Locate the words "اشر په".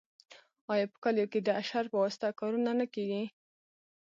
1.61-1.97